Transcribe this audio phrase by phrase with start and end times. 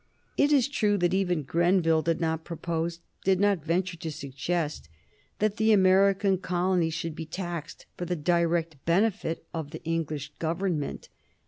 [0.35, 4.89] It is true that even Grenville did not propose, did not venture to suggest
[5.37, 11.07] that the American colonies should be taxed for the direct benefit of the English Government.